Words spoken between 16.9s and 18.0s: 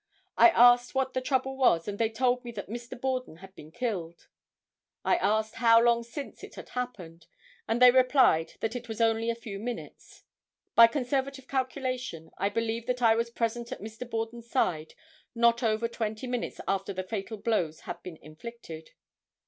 the fatal blows